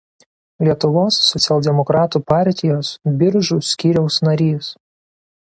Lietuvos 0.67 1.19
socialdemokratų 1.33 2.21
partijos 2.33 2.91
Biržų 3.21 3.59
skyriaus 3.75 4.19
narys. 4.31 4.73